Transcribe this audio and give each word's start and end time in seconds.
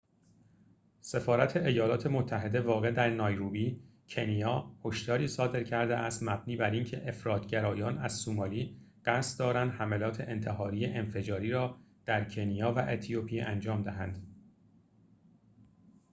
سفارت 1.01 1.57
ایالات 1.57 2.07
متحده 2.07 2.61
واقع 2.61 2.91
در 2.91 3.09
نایروبی 3.09 3.79
کنیا 4.09 4.71
هشداری 4.85 5.27
صادر 5.27 5.63
کرده 5.63 5.97
است 5.97 6.23
مبنی 6.23 6.55
بر 6.57 6.71
اینکه 6.71 7.07
افراط 7.09 7.45
گرایان 7.45 7.97
از 7.97 8.13
سومالی 8.13 8.77
قصد 9.05 9.39
دارند 9.39 9.71
حملات 9.71 10.21
انتحاری 10.21 10.85
انفجاری 10.85 11.51
را 11.51 11.77
در 12.05 12.29
کنیا 12.29 12.73
و 12.73 12.79
اتیوپی 12.79 13.39
انجام 13.39 13.83
دهند 13.83 14.27